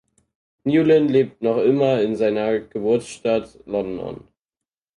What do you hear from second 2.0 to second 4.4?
in seiner Geburtsstadt London.